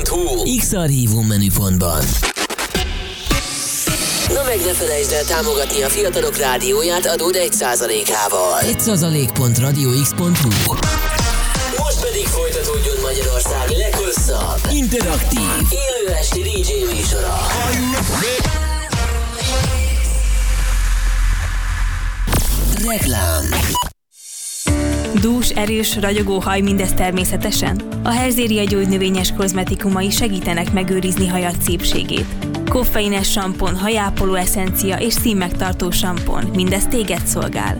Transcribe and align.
x.hu 0.00 0.56
X-Archívum 0.58 1.26
menüpontban. 1.26 2.04
Na 4.28 4.42
meg 4.42 4.64
ne 4.64 4.72
felejtsd 4.72 5.12
el 5.12 5.24
támogatni 5.24 5.82
a 5.82 5.88
fiatalok 5.88 6.36
rádióját 6.36 7.06
adód 7.06 7.36
1%-ával. 7.38 8.58
1%.radiox.hu 8.62 10.74
Most 11.76 12.00
pedig 12.00 12.26
folytatódjon 12.26 12.96
Magyarország 13.02 13.68
leghosszabb, 13.68 14.60
interaktív, 14.70 15.40
élő 15.70 16.14
esti 16.14 16.40
DJ 16.40 16.94
műsora. 16.94 17.36
Reklám 22.88 23.44
Dús, 25.22 25.48
erős, 25.48 25.96
ragyogó 26.00 26.38
haj 26.38 26.60
mindez 26.60 26.92
természetesen? 26.92 27.80
A 28.02 28.10
Herzéria 28.10 28.64
gyógynövényes 28.64 29.32
kozmetikumai 29.32 30.10
segítenek 30.10 30.72
megőrizni 30.72 31.26
hajat 31.26 31.62
szépségét. 31.62 32.26
Koffeines 32.68 33.30
sampon, 33.30 33.76
hajápoló 33.76 34.34
eszencia 34.34 34.96
és 34.96 35.12
színmegtartó 35.12 35.90
sampon, 35.90 36.44
mindez 36.54 36.86
téged 36.86 37.26
szolgál. 37.26 37.76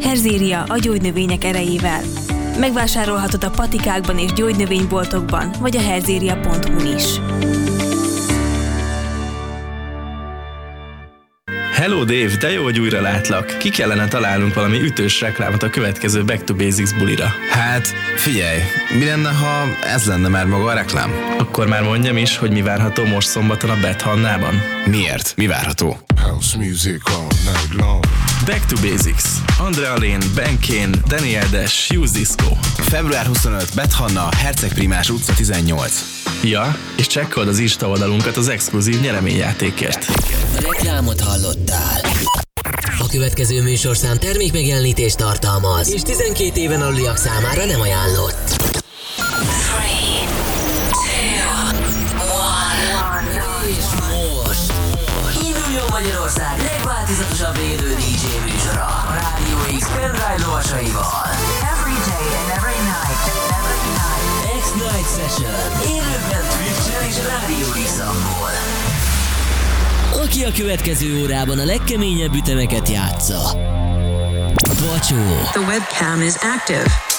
Herzéria 0.00 0.62
a 0.62 0.78
gyógynövények 0.78 1.44
erejével. 1.44 2.02
Megvásárolhatod 2.58 3.44
a 3.44 3.50
patikákban 3.50 4.18
és 4.18 4.32
gyógynövényboltokban, 4.32 5.50
vagy 5.60 5.76
a 5.76 5.80
herzéria.hu-n 5.80 6.96
is. 6.96 7.04
Hello 11.84 12.04
Dave, 12.04 12.36
de 12.36 12.50
jó, 12.50 12.62
hogy 12.62 12.78
újra 12.78 13.00
látlak. 13.00 13.58
Ki 13.58 13.70
kellene 13.70 14.08
találnunk 14.08 14.54
valami 14.54 14.82
ütős 14.82 15.20
reklámot 15.20 15.62
a 15.62 15.70
következő 15.70 16.24
Back 16.24 16.44
to 16.44 16.54
Basics 16.54 16.94
bulira. 16.98 17.26
Hát, 17.50 17.94
figyelj, 18.16 18.58
mi 18.98 19.04
lenne, 19.04 19.28
ha 19.28 19.66
ez 19.82 20.06
lenne 20.06 20.28
már 20.28 20.46
maga 20.46 20.64
a 20.64 20.74
reklám? 20.74 21.10
Akkor 21.38 21.66
már 21.66 21.82
mondjam 21.82 22.16
is, 22.16 22.36
hogy 22.36 22.50
mi 22.50 22.62
várható 22.62 23.04
most 23.04 23.28
szombaton 23.28 23.70
a 23.70 23.80
Bethannában. 23.80 24.62
Miért? 24.86 25.32
Mi 25.36 25.46
várható? 25.46 25.98
House 26.22 26.56
music 26.58 27.10
all 27.10 27.26
night 27.44 27.74
long. 27.80 28.04
Back 28.46 28.66
to 28.66 28.76
Basics. 28.88 29.24
Andrea 29.58 29.94
Lane, 29.94 30.24
Ben 30.34 30.58
Kane, 30.68 30.96
Daniel 31.06 31.46
Dash, 31.50 31.92
Hughes 31.92 32.10
Disco. 32.10 32.44
Február 32.76 33.26
25, 33.26 33.68
Bethanna, 33.74 34.28
Herceg 34.36 34.72
Primás 34.72 35.10
utca 35.10 35.32
18. 35.32 36.02
Ja, 36.42 36.76
és 36.96 37.06
csekkold 37.06 37.48
az 37.48 37.58
Insta 37.58 37.88
oldalunkat 37.88 38.36
az 38.36 38.48
exkluzív 38.48 39.00
nyereményjátékért. 39.00 40.06
Reklámot 40.58 41.20
hallottál. 41.20 42.00
A 42.98 43.06
következő 43.10 43.62
műsorszám 43.62 44.18
termék 44.18 44.52
megjelenítést 44.52 45.16
tartalmaz, 45.16 45.92
és 45.92 46.02
12 46.02 46.60
éven 46.60 46.82
aluliak 46.82 47.16
számára 47.16 47.64
nem 47.64 47.80
ajánlott. 47.80 48.82
Aki 70.24 70.44
a 70.44 70.52
következő 70.52 71.20
órában 71.20 71.58
a 71.58 71.64
legkeményebb 71.64 72.34
ütemeket 72.34 72.88
játsza. 72.88 73.40
Bocsó. 74.64 75.24
The 75.52 75.60
webcam 75.60 76.22
is 76.22 76.34
active. 76.34 77.13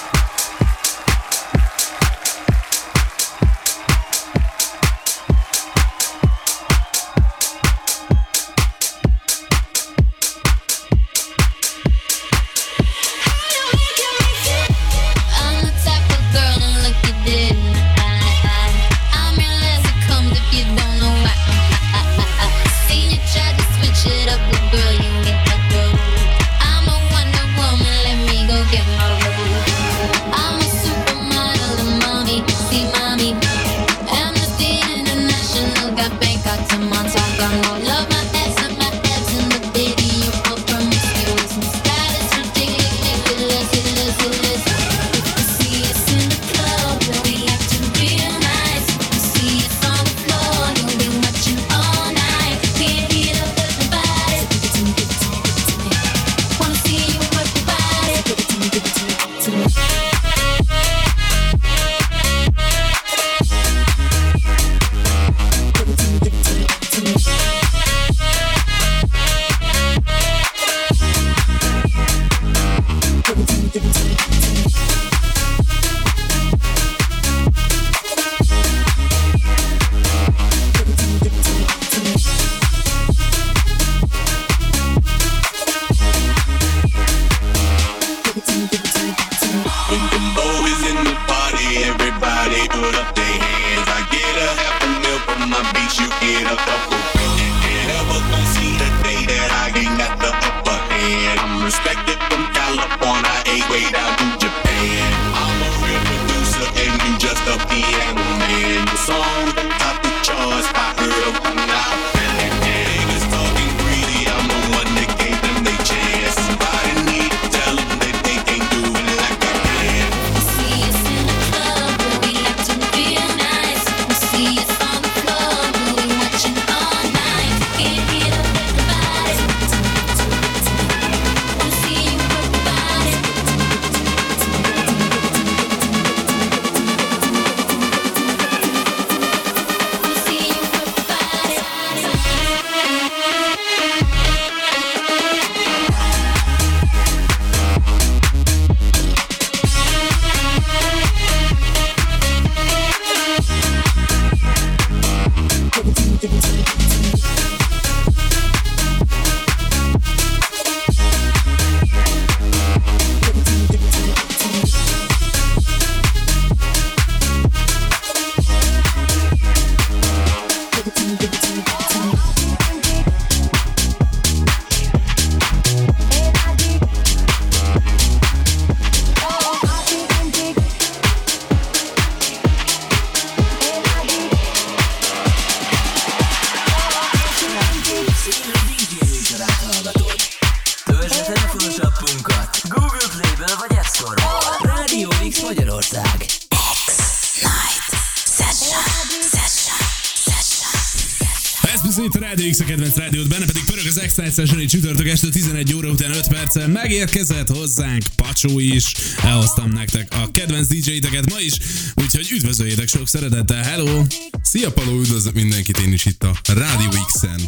X-Night 204.16 204.36
Session 204.36 204.68
csütörtök 204.68 205.08
este 205.08 205.30
11 205.30 205.74
óra 205.74 205.90
után 205.90 206.12
5 206.12 206.28
perccel 206.28 206.68
megérkezett 206.68 207.50
hozzánk 207.50 208.04
Pacsó 208.16 208.60
is. 208.60 208.92
Elhoztam 209.24 209.72
nektek 209.72 210.08
a 210.14 210.32
kedvenc 210.32 210.68
DJ-teket 210.68 211.30
ma 211.30 211.40
is, 211.40 211.54
úgyhogy 211.96 212.32
üdvözöljétek 212.32 212.88
sok 212.88 213.08
szeretettel, 213.08 213.64
hello! 213.64 214.04
Szia 214.42 214.72
Paló, 214.72 215.00
üdvözlök 215.00 215.34
mindenkit 215.34 215.78
én 215.78 215.94
is 215.94 216.06
itt 216.06 216.24
a 216.24 216.32
Rádió 216.54 216.90
X-en. 217.14 217.42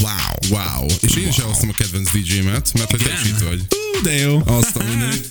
Wow, 0.00 0.58
wow. 0.58 0.86
És 1.00 1.16
én 1.16 1.28
is 1.28 1.36
elhoztam 1.36 1.68
a 1.68 1.74
kedvenc 1.78 2.10
DJ-met, 2.10 2.72
mert 2.74 2.90
hogy 2.90 3.00
te 3.02 3.20
is 3.22 3.28
itt 3.28 3.38
vagy. 3.38 3.77
De 4.02 4.16
jó. 4.16 4.42
Azt 4.46 4.76
a 4.76 4.84
mindenit. 4.84 5.30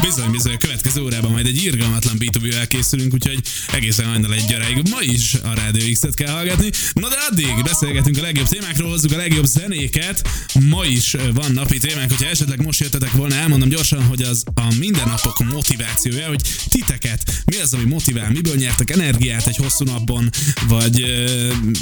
Bizony, 0.00 0.30
bizony, 0.30 0.52
a 0.52 0.56
következő 0.56 1.02
órában 1.02 1.30
majd 1.30 1.46
egy 1.46 1.64
irgalmatlan 1.64 2.16
B2B-vel 2.18 2.64
készülünk, 2.68 3.14
úgyhogy 3.14 3.40
egészen 3.72 4.06
hajnal 4.06 4.34
egy 4.34 4.44
gyaráig 4.48 4.88
ma 4.90 5.00
is 5.00 5.34
a 5.34 5.54
Rádió 5.54 5.92
X-et 5.92 6.14
kell 6.14 6.32
hallgatni. 6.32 6.70
Na 6.92 7.08
de 7.08 7.16
addig 7.30 7.62
beszélgetünk 7.62 8.18
a 8.18 8.20
legjobb 8.20 8.48
témákról, 8.48 8.90
hozzuk 8.90 9.12
a 9.12 9.16
legjobb 9.16 9.44
zenéket. 9.44 10.28
Ma 10.60 10.84
is 10.84 11.16
van 11.34 11.52
napi 11.52 11.78
témánk, 11.78 12.10
hogyha 12.10 12.28
esetleg 12.28 12.62
most 12.62 12.80
jöttetek 12.80 13.12
volna, 13.12 13.34
elmondom 13.34 13.68
gyorsan, 13.68 14.02
hogy 14.04 14.22
az 14.22 14.42
a 14.54 14.74
mindennapok 14.78 15.44
motivációja, 15.52 16.28
hogy 16.28 16.42
titeket 16.68 17.42
mi 17.44 17.56
az, 17.56 17.74
ami 17.74 17.84
motivál, 17.84 18.30
miből 18.30 18.56
nyertek 18.56 18.90
energiát 18.90 19.46
egy 19.46 19.56
hosszú 19.56 19.84
napon, 19.84 20.30
vagy 20.68 21.04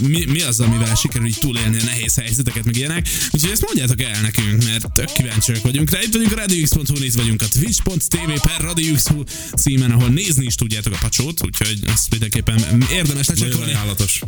mi, 0.03 0.25
mi 0.25 0.43
az, 0.43 0.61
amivel 0.61 0.95
sikerül 0.95 1.27
így 1.27 1.39
túlélni 1.39 1.79
a 1.79 1.85
nehéz 1.85 2.15
helyzeteket, 2.15 2.65
meg 2.65 2.77
ilyenek. 2.77 3.09
Úgyhogy 3.31 3.51
ezt 3.51 3.65
mondjátok 3.67 4.03
el 4.03 4.21
nekünk, 4.21 4.65
mert 4.65 4.93
tök 4.93 5.13
kíváncsiak 5.13 5.63
vagyunk 5.63 5.91
rá. 5.91 5.99
Itt 6.09 6.15
vagyunk 6.15 6.33
a 6.33 6.37
radiox.hu, 6.37 7.03
itt 7.03 7.15
vagyunk 7.15 7.43
a 7.43 7.49
twitch.tv 7.49 8.31
per 8.43 8.61
radiox.hu 8.61 9.23
címen, 9.57 9.91
ahol 9.91 10.09
nézni 10.09 10.45
is 10.45 10.55
tudjátok 10.55 10.93
a 10.93 10.99
pacsót, 11.01 11.45
úgyhogy 11.45 11.79
azt 11.87 12.11
mindenképpen 12.11 12.59
érdemes 12.93 13.27
Nagyon 13.27 13.45
lecsekkolni. 13.45 13.73
ajánlatos. 13.73 14.21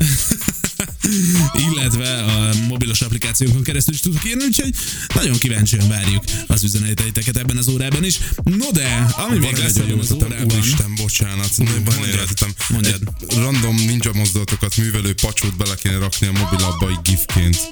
illetve 1.69 2.25
a 2.25 2.55
mobilos 2.69 3.01
applikációnkon 3.01 3.63
keresztül 3.63 3.95
is 3.95 4.01
tudok 4.01 4.27
írni, 4.27 4.45
úgyhogy 4.45 4.75
nagyon 5.15 5.39
kíváncsian 5.39 5.89
várjuk 5.89 6.25
az 6.47 6.63
üzeneteiteket 6.63 7.37
ebben 7.37 7.57
az 7.57 7.69
órában 7.69 8.05
is. 8.05 8.19
No 8.45 8.71
de, 8.73 9.15
ami 9.17 9.39
még 9.39 9.57
lesz 9.57 9.77
ebben 9.77 9.99
az 9.99 10.13
órában... 10.13 10.45
Úristen, 10.45 10.95
bocsánat. 10.95 11.57
Van 11.85 12.05
értettem. 12.05 12.55
mondjad. 12.69 13.03
Egy 13.29 13.37
random 13.37 13.75
ninja 13.75 14.13
mozdulatokat 14.13 14.77
művelő 14.77 15.15
pacsót 15.15 15.57
bele 15.57 15.75
kéne 15.75 15.97
rakni 15.99 16.27
a 16.27 16.33
mobilabba 16.33 16.89
egy 16.89 17.01
gifként. 17.03 17.71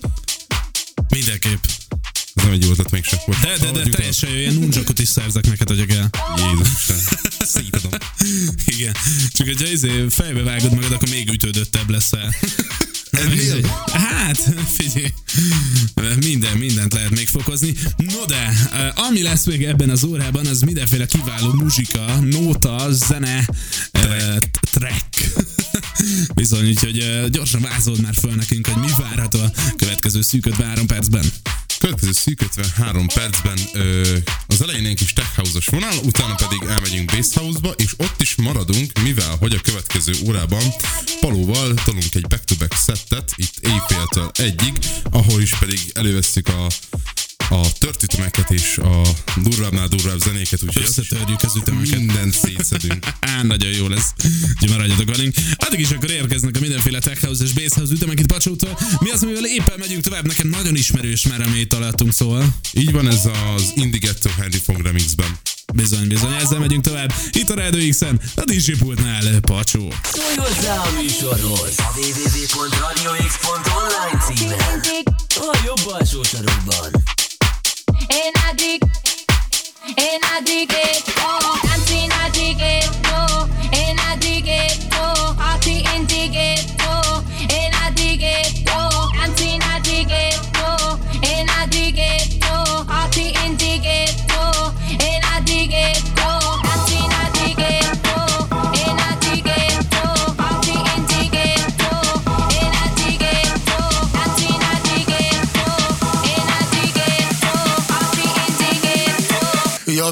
Mindenképp. 1.08 1.64
Ez 2.38 2.44
nem 2.44 2.52
egy 2.52 2.64
jó 2.64 2.70
ötlet 2.70 2.90
mégsem. 2.90 3.18
Bocs, 3.26 3.38
De, 3.40 3.56
de, 3.60 3.70
de 3.70 3.88
teljesen 3.88 4.30
jó, 4.30 4.36
ilyen 4.36 4.54
nuncsakot 4.54 4.98
is 4.98 5.08
szerzek 5.08 5.46
neked, 5.46 5.68
hogy 5.68 5.86
tovább. 5.86 6.16
Jézus 6.36 6.68
Isten. 6.76 6.96
Szétadom. 7.38 7.90
Igen. 8.64 8.94
Csak 9.32 9.46
hogyha 9.46 9.66
izé 9.66 10.06
fejbe 10.08 10.42
vágod 10.42 10.74
magad, 10.74 10.92
akkor 10.92 11.08
még 11.08 11.30
ütődöttebb 11.30 11.90
leszel. 11.90 12.34
Ennél? 13.10 13.66
Hát, 13.92 14.38
figyelj, 14.76 15.12
minden, 16.16 16.56
mindent 16.56 16.92
lehet 16.92 17.10
még 17.10 17.28
fokozni. 17.28 17.74
No 17.96 18.24
de, 18.26 18.68
eh, 18.72 19.06
ami 19.06 19.22
lesz 19.22 19.44
még 19.44 19.64
ebben 19.64 19.90
az 19.90 20.04
órában, 20.04 20.46
az 20.46 20.60
mindenféle 20.60 21.06
kiváló 21.06 21.52
muzsika, 21.52 22.18
nóta, 22.20 22.92
zene, 22.92 23.48
track. 23.90 24.60
track. 24.60 25.32
Bizony, 26.34 26.68
úgyhogy 26.68 26.98
eh, 26.98 27.26
gyorsan 27.28 27.60
vázold 27.60 28.00
már 28.00 28.14
föl 28.14 28.34
nekünk, 28.34 28.66
hogy 28.66 28.82
mi 28.82 28.92
várható 28.98 29.38
a 29.38 29.52
következő 29.76 30.22
szűk 30.22 30.46
53 30.46 30.86
percben. 30.86 31.24
Következő 31.78 32.12
szűk 32.12 32.40
53 32.40 33.06
percben 33.06 33.58
ö, 33.72 34.16
az 34.46 34.62
elején 34.62 34.86
egy 34.86 34.94
kis 34.94 35.12
tech 35.12 35.36
house-os 35.36 35.66
vonal, 35.66 35.96
utána 36.04 36.34
pedig 36.34 36.68
elmegyünk 36.68 37.10
bass 37.10 37.34
house-ba, 37.34 37.70
és 37.70 37.94
ott 37.96 38.20
is 38.20 38.34
maradunk, 38.34 39.02
mivel 39.02 39.36
hogy 39.40 39.54
a 39.54 39.60
következő 39.60 40.12
órában 40.26 40.62
Palóval 41.20 41.74
tolunk 41.84 42.14
egy 42.14 42.26
back-to-back 42.26 42.72
settet, 42.72 43.32
itt 43.36 43.54
éjféltől 43.60 44.30
egyig, 44.34 44.78
ahol 45.10 45.40
is 45.40 45.58
pedig 45.58 45.78
elővesszük 45.94 46.48
a 46.48 46.66
a 47.50 47.72
történeteket 47.78 48.50
és 48.50 48.78
a 48.78 49.02
durvábbnál 49.36 49.88
durvább 49.88 50.18
zenéket, 50.18 50.62
úgyhogy 50.62 50.82
Összetörjük 50.82 51.42
az 51.42 51.56
ütemeket. 51.56 51.98
mindent 51.98 52.34
szétszedünk. 52.34 53.06
Á, 53.20 53.42
nagyon 53.42 53.70
jó 53.70 53.88
lesz. 53.88 54.12
Úgyhogy 54.52 54.68
maradjatok 54.68 55.08
velünk. 55.16 55.34
Addig 55.56 55.80
is 55.80 55.90
akkor 55.90 56.10
érkeznek 56.10 56.56
a 56.56 56.60
mindenféle 56.60 56.98
tech 56.98 57.24
house 57.24 57.44
és 57.44 57.52
bass 57.52 57.72
house 57.74 57.92
ütemek 57.92 58.20
itt 58.20 58.26
Pacsótól. 58.26 58.78
Mi 59.00 59.10
az, 59.10 59.22
amivel 59.22 59.46
éppen 59.46 59.78
megyünk 59.78 60.02
tovább? 60.02 60.26
Nekem 60.26 60.48
nagyon 60.48 60.76
ismerős 60.76 61.26
már, 61.26 61.40
amit 61.40 61.68
találtunk 61.68 62.12
szóval. 62.12 62.54
Így 62.72 62.92
van 62.92 63.08
ez 63.08 63.26
az 63.54 63.72
Indigetto 63.74 64.28
Henry 64.38 64.58
Fong 64.58 64.80
remixben. 64.82 65.38
Bizony, 65.74 66.06
bizony, 66.08 66.32
ezzel 66.32 66.58
megyünk 66.58 66.84
tovább. 66.84 67.14
Itt 67.32 67.50
a 67.50 67.54
Radio 67.54 67.88
X-en, 67.88 68.20
a 68.34 68.44
DJ 68.44 68.72
pultnál 68.72 69.40
Pacsó. 69.40 69.92
Szólj 70.12 70.36
hozzá 70.36 70.76
a 70.76 70.90
műsorhoz 71.00 71.74
a 71.78 71.92
www.radiox.online 71.96 74.24
címen. 74.34 74.80
A 75.28 75.58
jobb 75.64 75.86
alsó 75.86 76.22
sarokban. 76.22 77.02
And 78.10 78.34
I 78.36 78.52
dig, 78.54 78.82
it, 80.70 81.02
oh, 81.18 81.60
dancing 81.62 82.10
I 82.12 82.30
dig 82.32 82.56
it, 82.58 82.88
oh, 83.06 83.48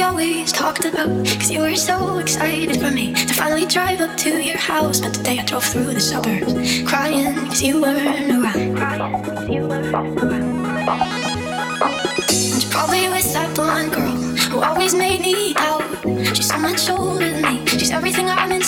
We 0.00 0.04
always 0.06 0.50
talked 0.50 0.86
about. 0.86 1.08
Cause 1.26 1.50
you 1.50 1.60
were 1.60 1.76
so 1.76 2.16
excited 2.18 2.80
for 2.80 2.90
me 2.90 3.12
to 3.12 3.34
finally 3.34 3.66
drive 3.66 4.00
up 4.00 4.16
to 4.16 4.42
your 4.42 4.56
house. 4.56 4.98
But 4.98 5.12
today 5.12 5.38
I 5.38 5.44
drove 5.44 5.64
through 5.64 5.92
the 5.92 6.00
suburbs, 6.00 6.54
crying 6.88 7.34
cause 7.34 7.60
you 7.60 7.82
weren't 7.82 8.30
around. 8.30 8.76
crying 8.76 9.14
And 12.32 12.62
you're 12.62 12.70
probably 12.70 13.08
with 13.10 13.30
that 13.34 13.52
blonde 13.54 13.92
girl 13.92 14.16
who 14.50 14.62
always 14.62 14.94
made 14.94 15.20
me 15.20 15.54
out. 15.58 15.84
She's 16.34 16.48
so 16.48 16.58
much 16.58 16.88
older 16.88 17.28
than 17.28 17.42
me, 17.42 17.66
she's 17.66 17.90
everything 17.90 18.26
I'm 18.26 18.52
insecure 18.52 18.59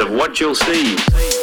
of 0.00 0.10
what 0.10 0.40
you'll 0.40 0.54
see. 0.54 1.39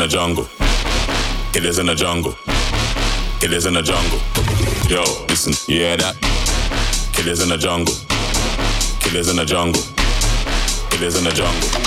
in 0.00 0.08
the 0.08 0.16
jungle. 0.16 0.48
It 1.54 1.64
is 1.66 1.78
in 1.78 1.84
the 1.84 1.94
jungle. 1.94 2.34
It 3.42 3.52
is 3.52 3.66
in 3.66 3.74
the 3.74 3.82
jungle. 3.82 4.18
Yo, 4.88 5.02
listen, 5.28 5.52
you 5.68 5.80
hear 5.80 5.96
that? 5.98 6.16
It 7.18 7.26
is 7.26 7.42
in 7.42 7.50
the 7.50 7.58
jungle. 7.58 7.94
It 9.06 9.14
is 9.14 9.28
in 9.28 9.36
the 9.36 9.44
jungle. 9.44 9.82
It 10.92 11.02
is 11.02 11.18
in 11.18 11.24
the 11.24 11.32
jungle. 11.32 11.79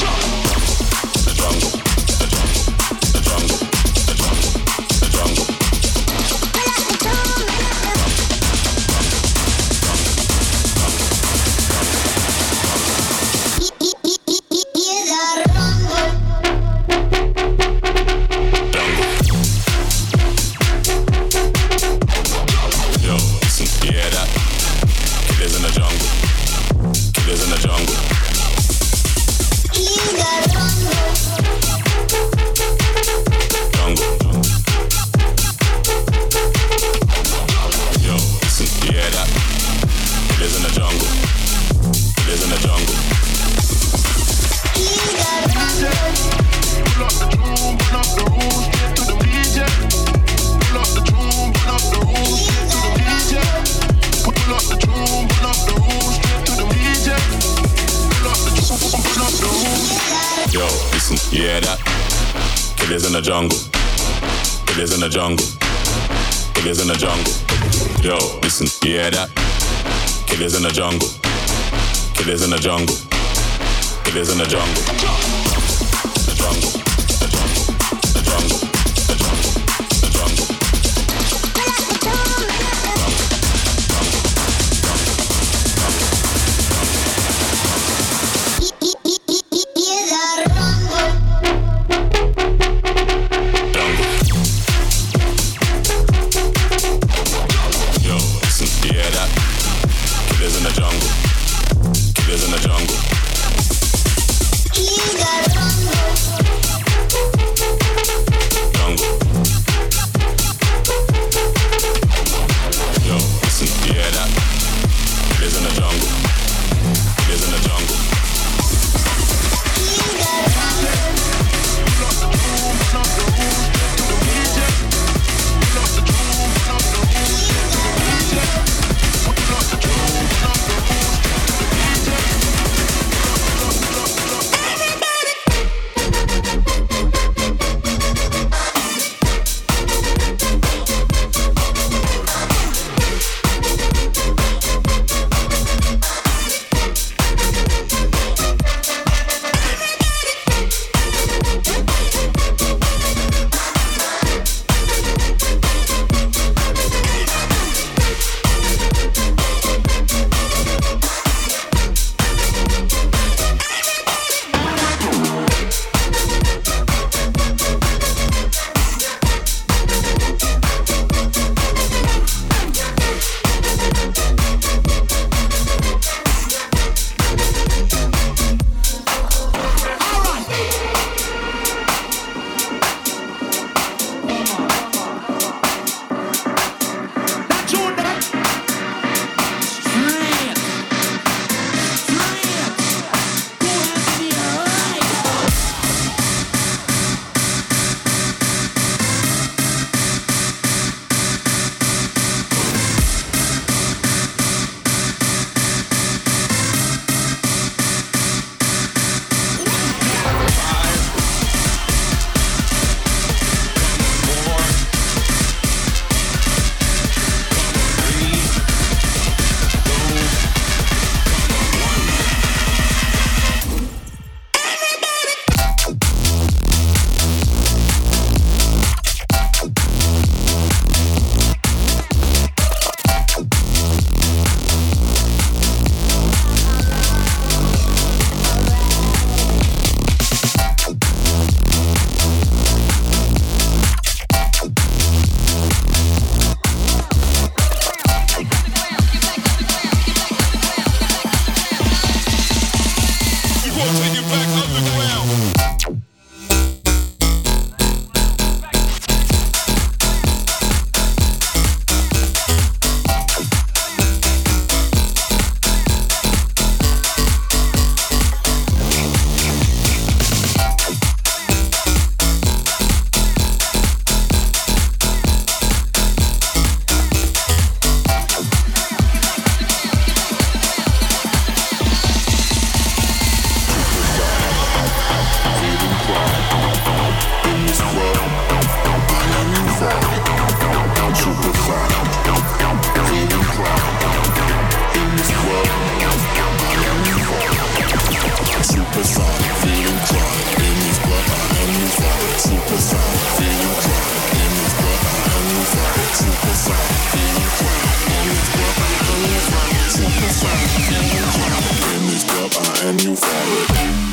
Música 313.46 314.13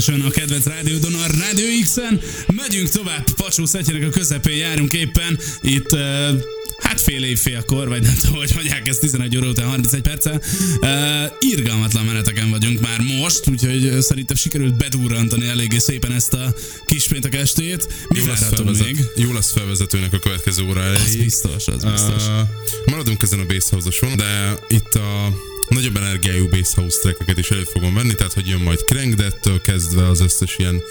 Session, 0.00 0.20
a 0.20 0.30
kedvenc 0.30 0.66
rádiódon, 0.66 1.14
a 1.14 1.26
Rádió 1.40 1.66
X-en. 1.82 2.20
Megyünk 2.46 2.88
tovább, 2.88 3.30
Pacsó 3.36 3.64
Szetjének 3.64 4.08
a 4.08 4.10
közepén 4.10 4.56
járunk 4.56 4.92
éppen. 4.92 5.38
Itt 5.60 5.92
uh, 5.92 6.00
hát 6.78 7.00
fél 7.00 7.24
év 7.24 7.38
félkor, 7.38 7.88
vagy 7.88 8.02
nem 8.02 8.16
tudom, 8.20 8.36
hogy 8.36 8.50
mondják 8.54 8.88
ezt 8.88 9.00
11 9.00 9.36
óra 9.36 9.48
után 9.48 9.66
31 9.66 10.00
perccel. 10.00 10.42
Uh, 10.80 11.50
irgalmatlan 11.50 12.04
meneteken 12.04 12.50
vagyunk 12.50 12.80
már 12.80 13.00
most, 13.00 13.48
úgyhogy 13.48 14.00
szerintem 14.00 14.36
sikerült 14.36 14.76
bedurrantani 14.76 15.46
eléggé 15.46 15.78
szépen 15.78 16.12
ezt 16.12 16.34
a 16.34 16.54
kis 16.86 17.08
péntek 17.08 17.34
estét. 17.34 17.88
Mi 18.08 18.18
Jó 18.18 18.26
lesz, 18.26 18.48
felvezet, 18.48 18.86
még? 18.86 19.04
jó 19.16 19.32
lesz 19.32 19.52
felvezetőnek 19.52 20.12
a 20.12 20.18
következő 20.18 20.62
óra 20.62 20.80
elejéig. 20.80 21.06
Az 21.06 21.16
biztos, 21.16 21.66
az 21.66 21.84
biztos. 21.84 22.26
Uh, 22.26 22.48
maradunk 22.86 23.22
ezen 23.22 23.38
a 23.38 23.46
Basshouse-oson, 23.46 24.16
de 24.16 24.58
itt 24.68 24.94
a 24.94 25.32
nagyobb 25.68 25.96
energiájú 25.96 26.48
Basshouse 26.48 26.98
trackeket 27.00 27.38
is 27.38 27.50
elő 27.50 27.64
fogom 27.64 27.94
venni, 27.94 28.14
tehát 28.14 28.32
hogy 28.32 28.48
jön 28.48 28.60
majd 28.60 28.78
Crankdead-től 28.78 29.60
kezdve 29.60 30.08
az 30.08 30.20
összes 30.20 30.56
ilyen 30.58 30.82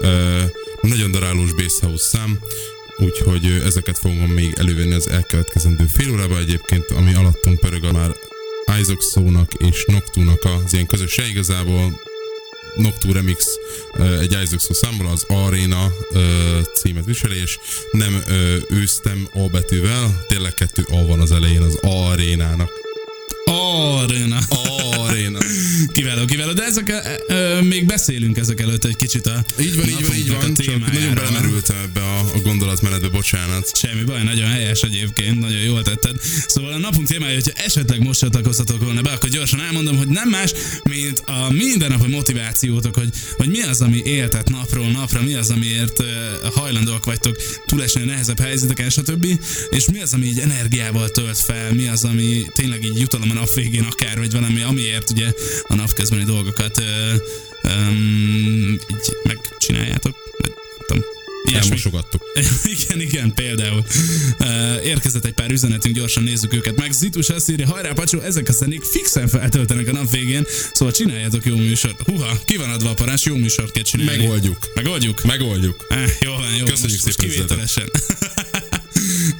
uh, 0.00 0.42
nagyon 0.80 1.10
darálós 1.10 1.52
Basshouse 1.52 2.04
szám, 2.04 2.38
úgyhogy 3.00 3.46
ö, 3.46 3.64
ezeket 3.64 3.98
fogom 3.98 4.30
még 4.30 4.52
elővenni 4.58 4.94
az 4.94 5.08
elkövetkezendő 5.08 5.84
fél 5.86 6.10
órában 6.12 6.38
egyébként, 6.38 6.90
ami 6.90 7.14
alattunk 7.14 7.58
pörög 7.58 7.84
a 7.84 7.92
már 7.92 8.16
Isaac 8.80 9.14
és 9.58 9.84
Noctunak 9.86 10.44
az 10.44 10.72
ilyen 10.72 10.86
közösség 10.86 11.28
igazából 11.28 12.00
Noctu 12.76 13.12
Remix 13.12 13.46
ö, 13.94 14.18
egy 14.18 14.32
Isaac 14.42 14.62
Szó 14.62 14.72
számból 14.72 15.06
az 15.06 15.24
Arena 15.28 15.92
ö, 16.12 16.58
címet 16.74 17.04
viseli, 17.04 17.36
és 17.36 17.58
nem 17.90 18.22
ö, 18.26 18.56
ősztem 18.68 19.28
A 19.32 19.48
betűvel, 19.48 20.24
tényleg 20.28 20.54
kettő 20.54 20.82
A 20.90 21.06
van 21.06 21.20
az 21.20 21.32
elején 21.32 21.62
az 21.62 21.78
Arénának. 21.82 22.89
Arena. 23.44 24.38
Arena. 24.48 25.38
kiváló, 25.92 26.24
kiváló. 26.24 26.52
De 26.52 26.64
ezek, 26.64 26.88
ö, 26.88 27.34
ö, 27.34 27.60
még 27.60 27.86
beszélünk 27.86 28.38
ezek 28.38 28.60
előtt 28.60 28.84
egy 28.84 28.96
kicsit 28.96 29.26
a 29.26 29.44
Így 29.60 29.76
van, 29.76 29.88
így 29.88 30.06
van, 30.06 30.16
így 30.16 30.28
van, 30.28 30.54
csak 30.54 30.92
nagyon 30.92 31.14
belemerültem 31.14 31.76
ebbe 31.84 32.00
a, 32.00 32.18
a 32.18 32.38
gondolatmenetbe, 32.42 33.08
bocsánat. 33.08 33.76
Semmi 33.76 34.02
baj, 34.04 34.22
nagyon 34.22 34.48
helyes 34.48 34.82
egyébként, 34.82 35.40
nagyon 35.40 35.60
jól 35.60 35.82
tetted. 35.82 36.16
Szóval 36.46 36.72
a 36.72 36.78
napunk 36.78 37.06
témája, 37.06 37.34
hogyha 37.34 37.62
esetleg 37.64 38.02
most 38.02 38.20
csatlakoztatok 38.20 38.82
volna 38.82 39.00
be, 39.00 39.10
akkor 39.10 39.28
gyorsan 39.28 39.60
elmondom, 39.60 39.96
hogy 39.96 40.08
nem 40.08 40.28
más, 40.28 40.52
mint 40.82 41.22
a 41.26 41.50
mindennapi 41.52 42.10
motivációtok, 42.10 42.94
hogy, 42.94 43.08
hogy 43.36 43.48
mi 43.48 43.62
az, 43.62 43.80
ami 43.80 44.02
éltet 44.04 44.50
napról 44.50 44.90
napra, 44.90 45.22
mi 45.22 45.34
az, 45.34 45.50
amiért 45.50 46.02
hajlandóak 46.54 47.04
vagytok 47.04 47.36
túlesni 47.66 48.02
a 48.02 48.04
nehezebb 48.04 48.40
helyzeteken, 48.40 48.90
stb. 48.90 49.26
És 49.70 49.90
mi 49.90 50.00
az, 50.00 50.12
ami 50.12 50.26
így 50.26 50.38
energiával 50.38 51.08
tölt 51.08 51.38
fel, 51.38 51.72
mi 51.72 51.88
az, 51.88 52.04
ami 52.04 52.46
tényleg 52.54 52.84
így 52.84 53.00
jutalom 53.00 53.29
a 53.30 53.34
nap 53.34 53.54
végén 53.54 53.82
akár, 53.82 54.18
vagy 54.18 54.32
valami, 54.32 54.62
amiért 54.62 55.10
ugye 55.10 55.32
a 55.62 55.74
napközbeni 55.74 56.24
dolgokat 56.24 56.78
uh, 56.78 56.84
um, 57.64 58.72
így 58.72 59.16
megcsináljátok. 59.22 60.16
Vagy, 60.38 60.52
nem 60.88 61.02
tudom. 61.46 61.62
Elmosogattuk. 61.62 62.22
igen, 62.78 63.00
igen, 63.00 63.34
például. 63.34 63.84
Érkezett 64.84 65.24
egy 65.24 65.32
pár 65.32 65.50
üzenetünk, 65.50 65.94
gyorsan 65.94 66.22
nézzük 66.22 66.54
őket 66.54 66.76
meg. 66.76 66.92
Zitus 66.92 67.28
azt 67.28 67.50
írja, 67.50 67.66
hajrá 67.66 67.92
Pacsó, 67.92 68.20
ezek 68.20 68.48
a 68.48 68.52
zenék 68.52 68.82
fixen 68.82 69.28
feltöltenek 69.28 69.88
a 69.88 69.92
nap 69.92 70.10
végén, 70.10 70.46
szóval 70.72 70.94
csináljátok 70.94 71.44
jó 71.44 71.56
műsort. 71.56 72.02
Huha, 72.02 72.38
ki 72.44 72.56
van 72.56 72.70
adva 72.70 72.90
a 72.90 72.94
parás, 72.94 73.24
jó 73.24 73.36
műsort 73.36 73.70
kell 73.72 73.82
csinálni. 73.82 74.16
Megoldjuk. 74.16 74.58
Megoldjuk? 74.74 75.22
Megoldjuk. 75.22 75.86
Eh, 75.88 76.10
jó 76.20 76.32
van, 76.32 76.54
jó. 76.58 76.64
Köszönjük 76.64 77.04
most, 77.04 77.16
szépen, 77.16 77.26
most 77.26 77.36
kivételesen. 77.36 77.90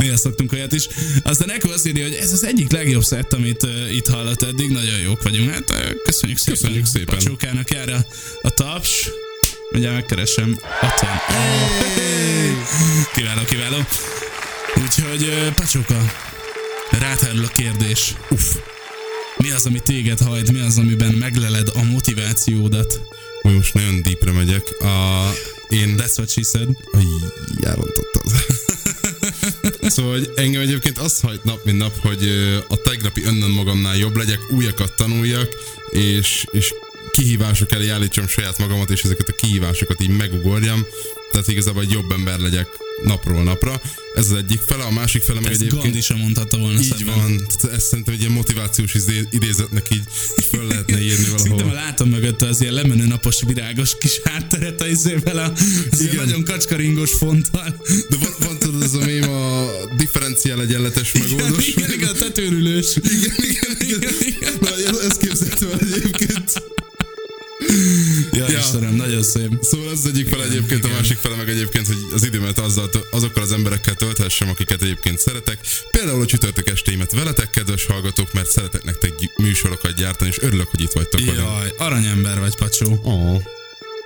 Néha 0.01 0.17
szoktunk 0.17 0.53
olyat 0.53 0.73
is. 0.73 0.89
Aztán 1.23 1.51
Eko 1.51 1.71
azt 1.71 1.87
írja, 1.87 2.05
hogy 2.05 2.15
ez 2.15 2.33
az 2.33 2.45
egyik 2.45 2.71
legjobb 2.71 3.03
szett, 3.03 3.33
amit 3.33 3.63
uh, 3.63 3.95
itt 3.95 4.07
hallott 4.07 4.43
eddig. 4.43 4.71
Nagyon 4.71 4.99
jók 4.99 5.23
vagyunk. 5.23 5.51
Hát 5.51 5.71
uh, 5.71 6.03
köszönjük 6.05 6.39
szépen. 6.39 6.61
Köszönjük 6.61 6.87
szépen. 6.87 7.15
Pacsókának 7.15 7.71
jár 7.71 7.89
a, 7.89 8.07
a 8.43 8.51
taps. 8.51 9.11
Mindjárt 9.71 9.97
megkeresem. 9.97 10.59
Ott 10.83 11.01
van. 11.01 11.11
Hey! 11.11 12.53
Kiváló, 13.15 13.45
kiváló. 13.45 13.77
Úgyhogy 14.83 15.23
uh, 15.23 15.55
Pacsóka, 15.55 16.13
ráthárul 16.91 17.45
a 17.45 17.49
kérdés. 17.49 18.15
Uff. 18.31 18.55
Mi 19.37 19.51
az, 19.51 19.67
ami 19.67 19.81
téged 19.81 20.21
hajt? 20.21 20.53
Mi 20.53 20.61
az, 20.61 20.79
amiben 20.79 21.15
megleled 21.15 21.69
a 21.75 21.83
motivációdat? 21.83 23.01
Hogy 23.43 23.55
most 23.55 23.75
nagyon 23.75 24.03
deepre 24.03 24.33
megyek. 24.33 24.81
A, 24.81 25.27
én... 25.69 25.95
That's 25.99 26.17
what 26.17 26.31
she 26.31 26.43
said. 26.43 26.69
Aj, 26.93 27.03
elrontottad. 27.63 28.23
Szóval 30.01 30.19
hogy 30.19 30.31
engem 30.35 30.61
egyébként 30.61 30.99
az 30.99 31.21
hajt 31.21 31.45
nap, 31.45 31.65
mint 31.65 31.79
nap, 31.79 31.93
hogy 32.03 32.29
a 32.69 32.77
tegnapi 32.77 33.23
önnön 33.25 33.51
magamnál 33.51 33.97
jobb 33.97 34.17
legyek, 34.17 34.41
újakat 34.51 34.97
tanuljak, 34.97 35.49
és, 35.91 36.45
és 36.51 36.75
kihívások 37.11 37.73
elé 37.73 37.89
állítsam 37.89 38.27
saját 38.27 38.59
magamat, 38.59 38.91
és 38.91 39.03
ezeket 39.03 39.29
a 39.29 39.33
kihívásokat 39.33 40.03
így 40.03 40.17
megugorjam. 40.17 40.87
Tehát 41.31 41.49
igazából 41.49 41.83
egy 41.83 41.91
jobb 41.91 42.13
ember 42.13 42.39
legyek 42.39 42.67
napról 43.05 43.43
napra. 43.43 43.81
Ez 44.15 44.31
az 44.31 44.37
egyik 44.37 44.61
fele, 44.67 44.83
a 44.85 44.91
másik 44.91 45.23
fele 45.23 45.41
meg 45.41 45.51
Ezt 45.51 45.61
egyébként... 45.61 45.83
Gandhi 45.83 46.01
sem 46.01 46.17
mondhatta 46.19 46.59
volna 46.59 46.81
Így 46.81 46.95
szebben. 46.99 47.15
van. 47.17 47.47
Ezt 47.73 47.87
szerintem 47.87 48.15
egy 48.15 48.21
ilyen 48.21 48.33
motivációs 48.33 48.95
izé- 48.95 49.29
idézetnek 49.31 49.87
így, 49.93 50.03
így 50.39 50.45
föl 50.51 50.67
lehetne 50.67 51.01
írni 51.03 51.25
valahol. 51.37 51.65
már 51.65 51.75
látom 51.75 52.09
mögötte 52.09 52.47
az 52.47 52.61
ilyen 52.61 52.73
lemenő 52.73 53.07
napos 53.07 53.43
virágos 53.47 53.99
kis 53.99 54.21
hátteret 54.25 54.81
a 54.81 54.87
izével 54.87 55.39
a 55.39 55.53
az 55.91 56.01
Igen. 56.01 56.25
nagyon 56.25 56.45
kacskaringos 56.45 57.11
fonttal. 57.13 57.83
De 58.09 58.17
van, 58.17 58.35
van 58.39 58.59
tudod, 58.59 58.83
ez 58.83 58.95
a 58.95 59.05
mém 59.05 59.31
a 59.31 59.67
differenciál 59.97 60.61
egyenletes 60.61 61.13
megoldás. 61.13 61.67
Igen, 61.67 61.85
igen, 61.85 61.93
igen, 61.93 62.09
a 62.09 62.13
tetőrülős. 62.13 62.97
Igen, 62.97 63.77
igen, 63.79 64.13
igen. 64.21 64.53
Na, 64.61 64.69
ez- 64.69 64.99
ezt 65.09 65.19
képzeltem 65.21 65.49
el 65.49 65.50
egyébként. 65.50 65.50
Ja, 68.33 68.51
Ja. 68.51 68.59
Istenem, 68.59 68.95
nagyon 68.95 69.23
szép. 69.23 69.51
Szóval 69.61 69.91
ez 69.91 69.99
az 69.99 70.07
egyik 70.07 70.29
fele 70.29 70.45
egyébként, 70.45 70.85
a 70.85 70.89
másik 70.89 71.17
fele 71.17 71.37
meg 71.37 71.49
egyébként, 71.49 71.87
hogy 71.87 71.97
az 72.15 72.25
időmet 72.25 72.59
azzal, 72.59 72.91
azokkal 73.11 73.43
az 73.43 73.53
emberekkel 73.53 73.95
tölthessem, 73.95 74.49
akiket 74.49 74.83
egyébként 74.83 75.19
szeretek. 75.19 75.59
Például 75.91 76.23
a 76.23 76.27
csütörtök 76.27 76.69
estéimet 76.69 77.13
veletek, 77.13 77.51
kedves 77.51 77.87
hallgatók, 77.87 78.33
mert 78.33 78.51
szeretek 78.51 78.85
nektek 78.85 79.13
műsorokat 79.37 79.95
gyártani, 79.95 80.31
és 80.31 80.39
örülök, 80.41 80.69
hogy 80.71 80.81
itt 80.81 80.93
vagytok 80.93 81.21
velem. 81.21 81.45
Jaj, 81.45 81.75
aranyember 81.79 82.39
vagy, 82.39 82.57
Pacsó. 82.57 83.01
Oh. 83.03 83.43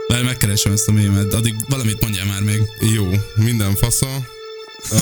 Várj, 0.09 0.25
megkeresem 0.25 0.73
ezt 0.73 0.89
a 0.89 0.93
mémet, 0.93 1.35
addig 1.35 1.55
valamit 1.69 2.01
mondjál 2.01 2.27
már 2.27 2.43
még. 2.43 2.61
Jó, 2.81 3.11
minden 3.35 3.75
fasza. 3.75 4.27
Uh, 4.91 5.01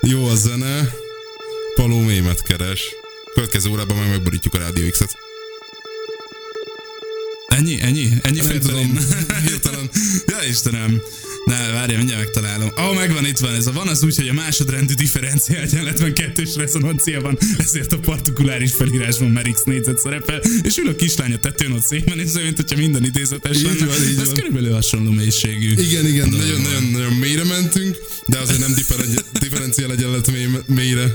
jó 0.12 0.26
a 0.26 0.34
zene. 0.34 0.92
Paló 1.74 2.00
mémet 2.00 2.42
keres. 2.42 2.94
Következő 3.34 3.70
órában 3.70 3.96
meg 3.96 4.08
megborítjuk 4.08 4.54
a 4.54 4.58
Rádió 4.58 4.90
X-et. 4.90 5.27
Ennyi, 7.48 7.80
ennyi, 7.80 8.08
ennyi 8.22 8.40
Nem 8.40 8.58
tudom, 8.60 8.98
hirtelen. 9.46 9.90
ja, 10.26 10.36
Istenem. 10.48 11.00
Ne, 11.44 11.70
várj, 11.72 11.94
mindjárt 11.96 12.20
megtalálom. 12.22 12.68
Ó, 12.78 12.82
oh, 12.82 12.94
megvan, 12.94 13.26
itt 13.26 13.38
van 13.38 13.54
ez. 13.54 13.66
A 13.66 13.72
van 13.72 13.88
az 13.88 14.02
úgy, 14.02 14.16
hogy 14.16 14.28
a 14.28 14.32
másodrendű 14.32 14.94
differenciál 14.94 15.62
egyenletben 15.62 16.14
kettős 16.14 16.54
rezonancia 16.56 17.20
van, 17.20 17.38
ezért 17.58 17.92
a 17.92 17.98
partikuláris 17.98 18.72
felírásban 18.72 19.30
már 19.30 19.48
X 19.52 19.62
négyzet 19.64 19.98
szerepel, 19.98 20.40
és 20.62 20.76
ül 20.76 20.88
a 20.88 20.94
kislány 20.94 21.32
a 21.32 21.38
tetőn 21.38 21.72
ott 21.72 21.82
szépen, 21.84 22.18
és 22.18 22.32
mint 22.32 22.56
hogyha 22.56 22.76
minden 22.76 23.04
idézetes 23.04 23.56
Így 23.56 23.62
lenne. 23.64 23.86
van, 23.86 24.08
így 24.08 24.18
Ez 24.20 24.26
van. 24.26 24.34
körülbelül 24.34 24.72
hasonló 24.72 25.10
mélységű. 25.10 25.72
Igen, 25.72 26.06
igen, 26.06 26.30
dolog 26.30 26.46
nagyon, 26.46 26.62
van. 26.62 26.72
nagyon, 26.72 26.90
nagyon 26.90 27.12
mélyre 27.12 27.44
mentünk, 27.44 27.96
de 28.26 28.38
azért 28.38 28.58
nem 28.60 28.74
differen- 28.74 29.24
differenciál 29.40 29.90
egyenlet 29.90 30.30
mély- 30.30 30.62
mélyre. 30.66 31.14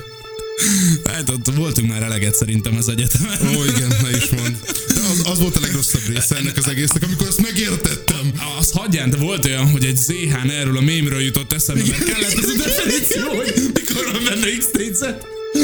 Hát 1.04 1.30
ott 1.30 1.56
voltunk 1.56 1.89
már 1.89 2.04
eleget 2.04 2.36
szerintem 2.36 2.76
az 2.78 2.89
egyetemen. 2.89 3.56
Ó, 3.58 3.64
igen, 3.64 3.93
ne 4.01 4.10
is 4.18 4.30
mond. 4.30 4.58
De 4.93 5.01
az, 5.12 5.22
az 5.32 5.39
volt 5.39 5.56
a 5.56 5.60
legrosszabb 5.60 6.01
része 6.08 6.36
ennek 6.36 6.58
az 6.58 6.68
egésznek, 6.68 7.04
amikor 7.04 7.28
ezt 7.28 7.41
megértettem. 7.41 8.32
Az 8.60 8.72
hagyján, 8.72 9.10
de 9.10 9.18
volt 9.18 9.45
olyan, 9.45 9.70
hogy 9.72 9.86
egy 9.86 9.97
ZH-n 9.97 10.49
erről 10.49 10.78
a 10.78 10.82
mémről 10.82 11.22
jutott 11.22 11.54
eszembe, 11.54 11.84
mert 11.88 12.04
kellett 12.04 12.34
az 12.34 12.49
a 12.49 12.58
definíció, 12.58 13.36
hogy 13.36 13.54
mikor 13.74 14.12
van 14.12 14.24
benne 14.24 14.58
X. 14.58 14.66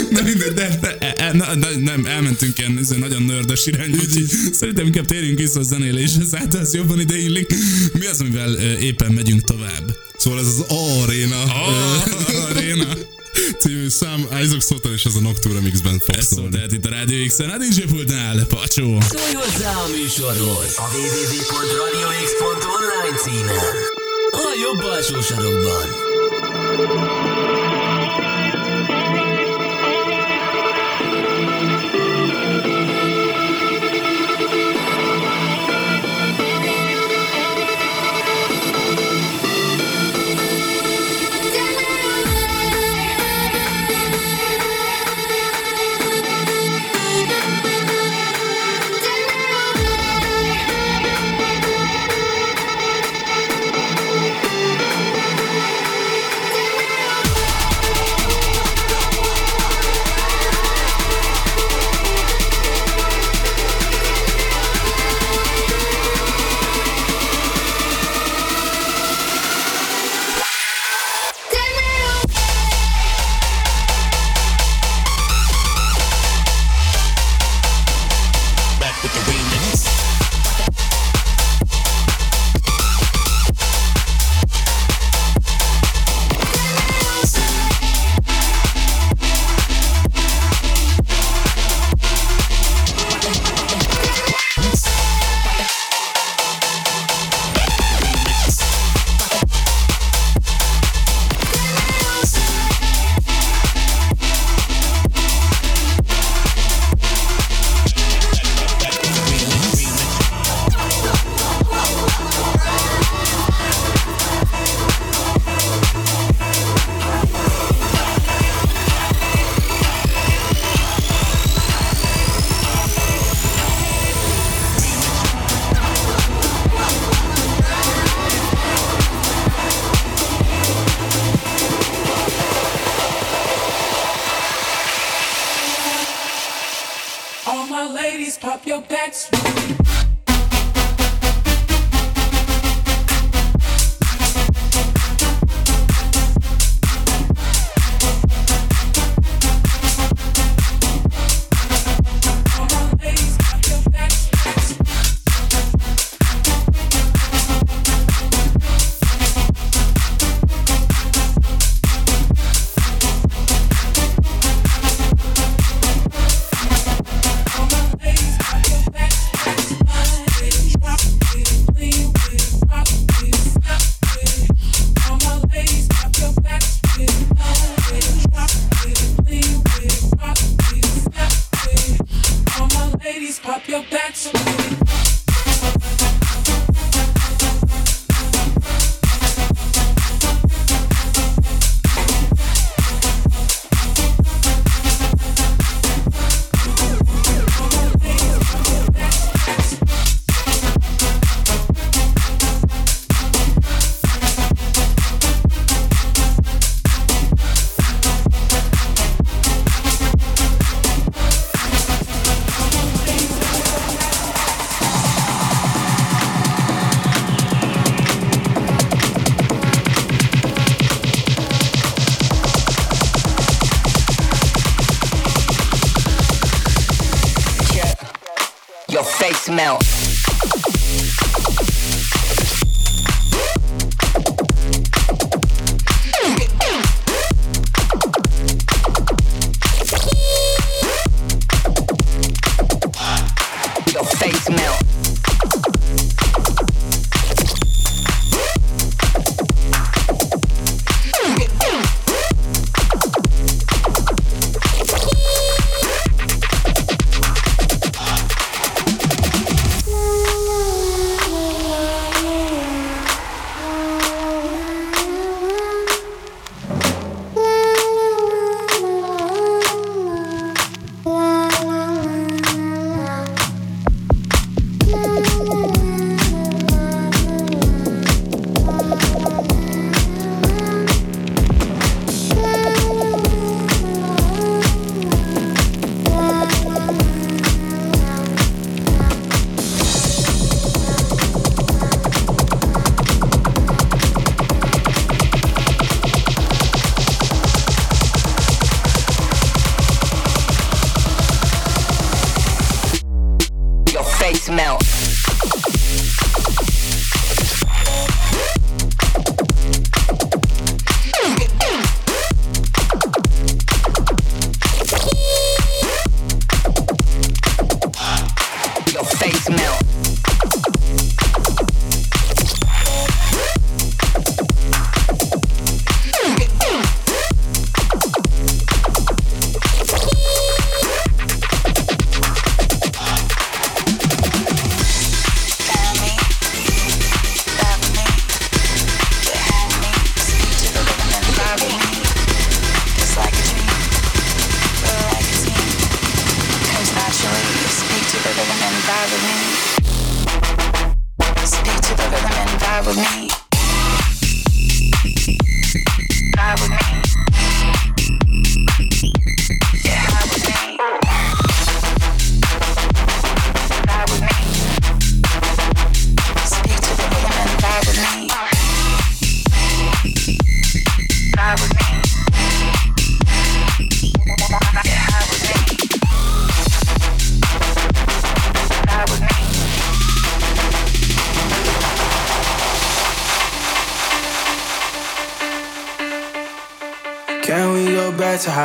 Na 0.10 0.22
mindegy, 0.22 0.54
de, 0.54 0.80
de, 0.82 0.98
e, 0.98 1.34
na, 1.34 1.56
na, 1.56 1.68
nem, 1.78 2.06
elmentünk 2.06 2.60
ilyen 2.60 2.78
ez 2.78 2.88
nagyon 2.90 3.22
nördös 3.22 3.66
irányba, 3.66 3.98
úgyhogy 3.98 4.26
szerintem 4.52 4.86
inkább 4.86 5.06
térjünk 5.06 5.40
vissza 5.40 5.60
a 5.60 5.64
zenéléshez, 5.64 6.34
hát 6.34 6.54
ez 6.54 6.74
jobban 6.74 7.00
ide 7.00 7.18
illik. 7.18 7.54
Mi 7.94 8.06
az, 8.06 8.20
amivel 8.20 8.54
ö, 8.54 8.78
éppen 8.78 9.12
megyünk 9.12 9.44
tovább? 9.44 9.98
Szóval 10.18 10.40
ez 10.40 10.46
az 10.46 10.60
A 10.60 11.02
Arena 11.02 11.44
Oh, 11.44 12.50
aréna. 12.50 12.98
Című 13.60 13.90
szám, 13.90 14.28
Isaac 14.44 14.66
Soter 14.66 14.92
és 14.92 15.06
ez 15.06 15.16
a 15.16 15.20
Noctura 15.20 15.62
Mixben 15.62 16.00
fog 16.06 16.16
Ez 16.16 16.26
szól 16.26 16.38
szólni. 16.38 16.54
tehát 16.56 16.72
itt 16.72 16.86
a 16.86 16.90
Rádió 16.90 17.26
X-en, 17.28 17.50
a 17.50 17.58
DJ 17.58 17.82
Pultnál, 17.82 18.46
Pacsó. 18.46 18.98
Szólj 19.02 19.34
hozzá 19.34 19.76
a 19.76 19.88
műsorhoz 19.88 20.74
a 20.78 20.88
www.radiox.online 20.94 23.18
címen. 23.24 23.76
A 24.32 24.54
jobb 24.62 24.84
alsó 24.84 25.22
sarokban. 25.22 25.88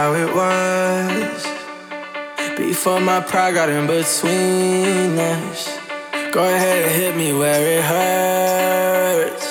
how 0.05 0.13
it 0.13 0.31
was 0.35 1.41
before 2.59 3.01
my 3.01 3.21
pride 3.21 3.55
got 3.55 3.71
in 3.71 3.87
between 3.87 5.19
us. 5.19 5.79
Go 6.31 6.43
ahead 6.45 6.79
and 6.85 6.95
hit 7.01 7.17
me 7.17 7.33
where 7.33 7.63
it 7.77 7.85
hurts, 7.95 9.47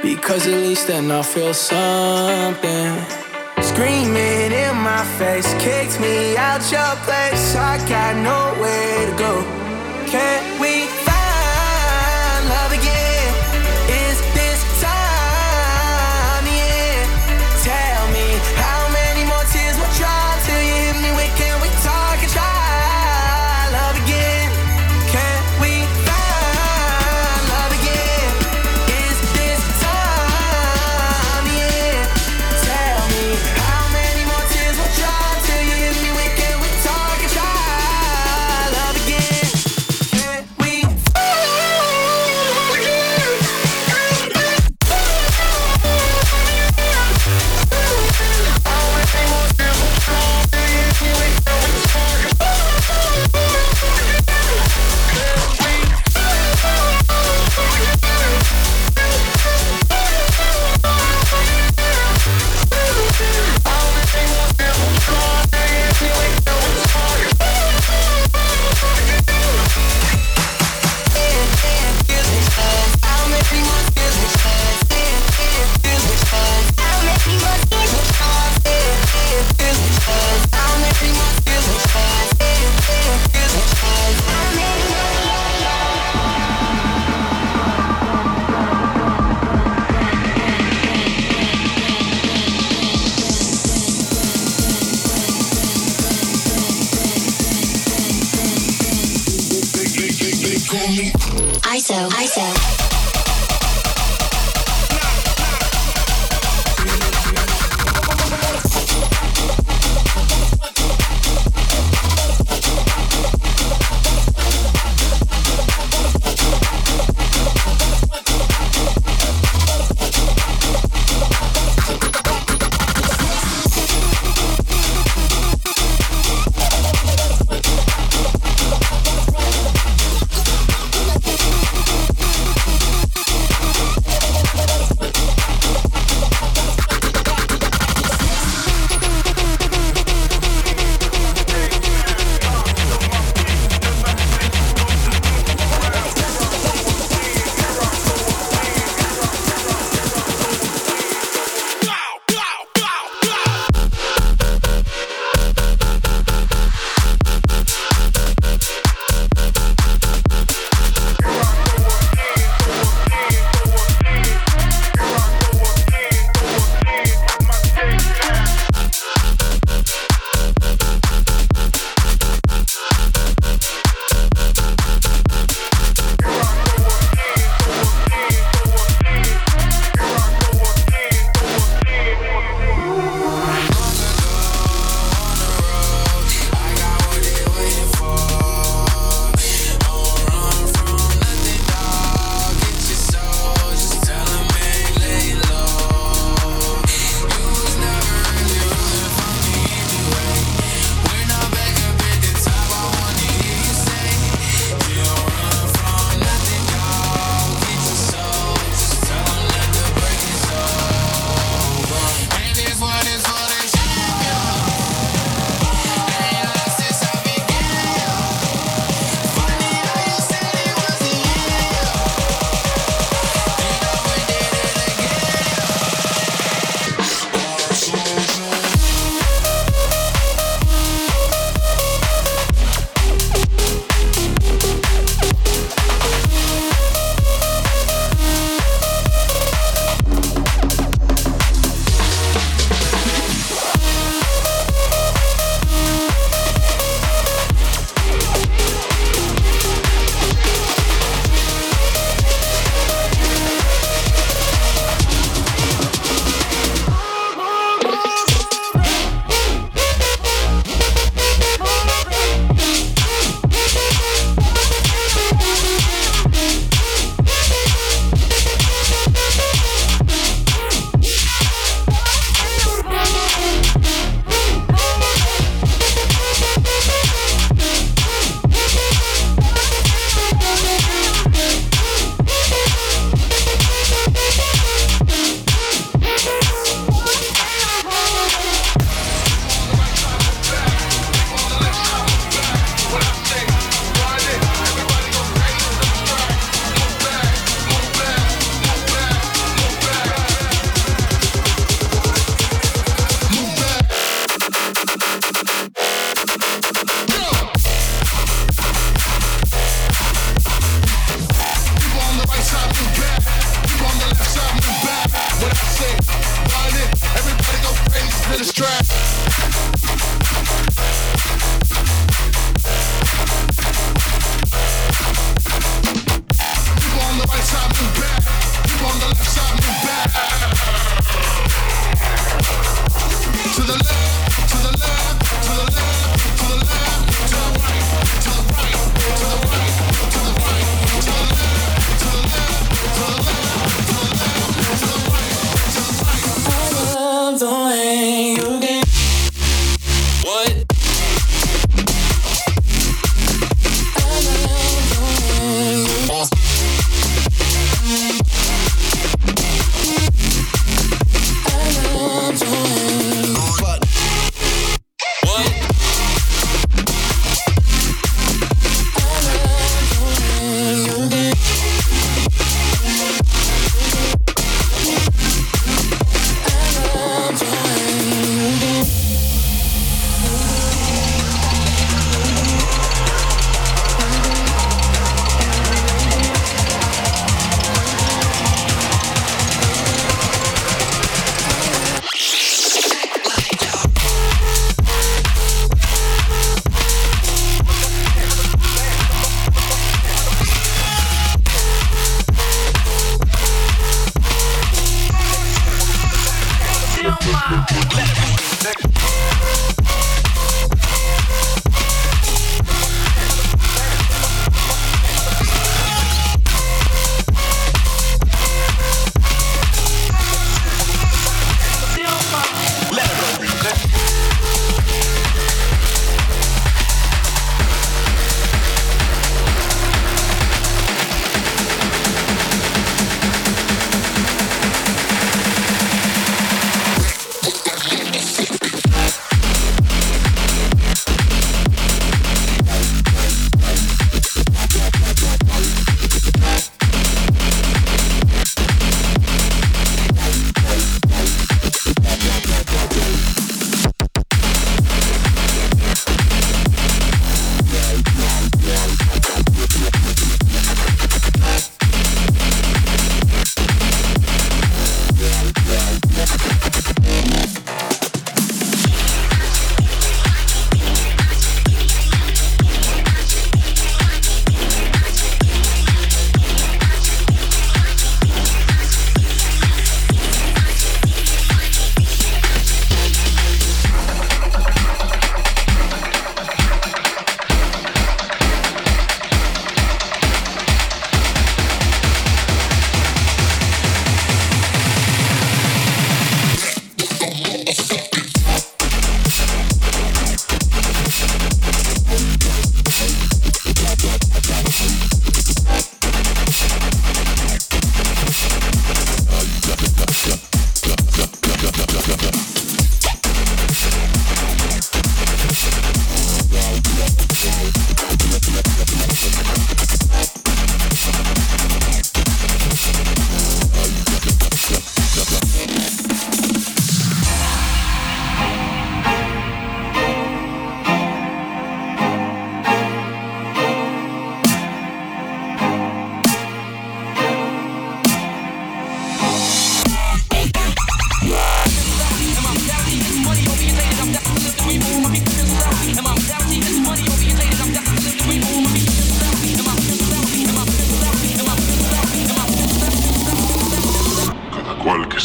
because 0.00 0.46
at 0.46 0.58
least 0.66 0.86
then 0.86 1.10
I'll 1.10 1.24
feel 1.24 1.52
something. 1.52 2.92
Screaming 3.70 4.52
in 4.64 4.76
my 4.90 5.04
face, 5.18 5.50
kicked 5.64 5.98
me 6.00 6.36
out 6.36 6.62
your 6.70 6.94
place. 7.06 7.56
I 7.56 7.74
got 7.88 8.12
nowhere 8.30 9.00
to 9.08 9.14
go. 9.26 9.32
Can't 10.12 10.60
we? 10.60 10.77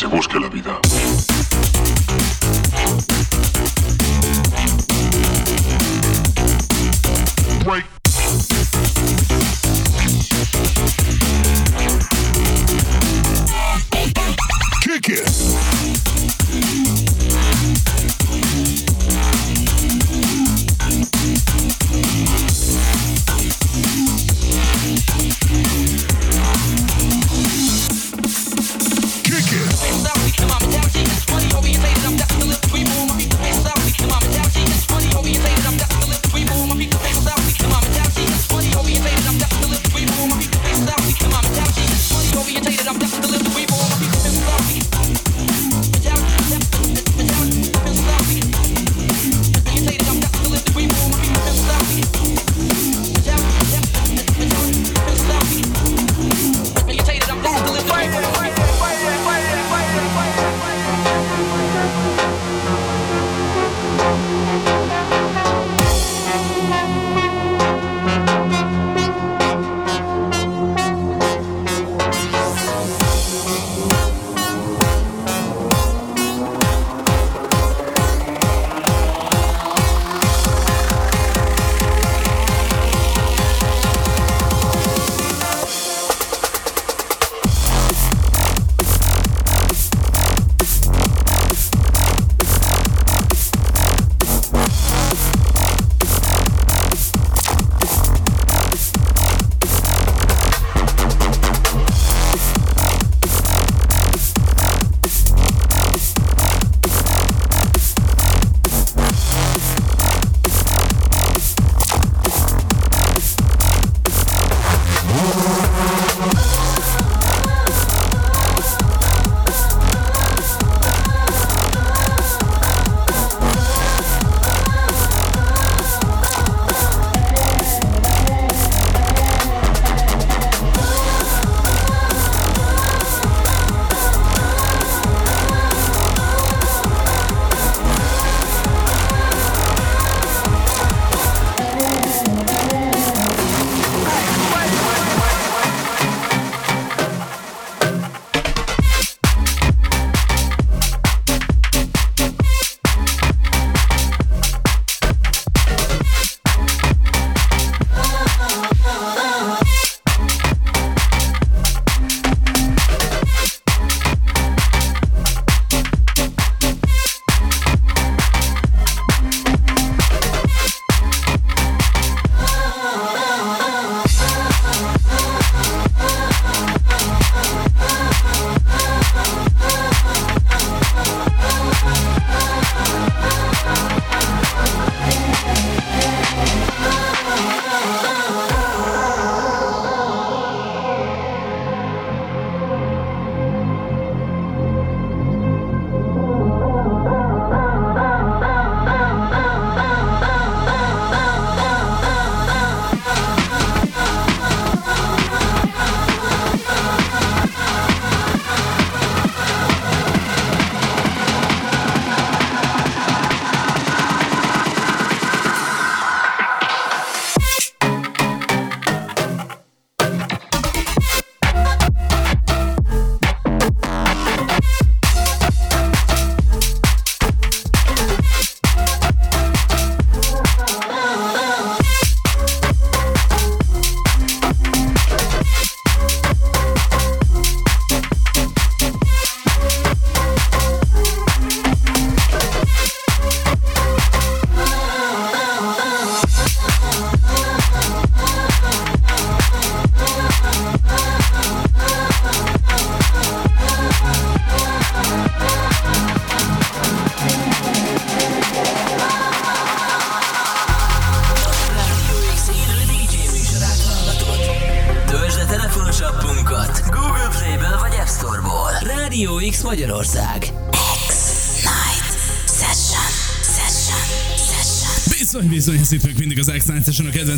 se 0.03 0.07
busque 0.09 0.37
la 0.37 0.49
vida. 0.49 0.79